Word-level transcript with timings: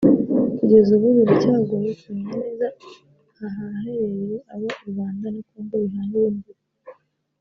Kugeza 0.57 0.89
ubu 0.97 1.07
biracyagoye 1.17 1.89
kumenya 2.01 2.31
neza 2.41 2.67
ahaherereye 3.45 4.37
aho 4.53 4.65
u 4.81 4.85
Rwanda 4.89 5.25
na 5.33 5.41
Congo 5.49 5.75
bihanira 5.83 6.27
imbibi 6.33 6.63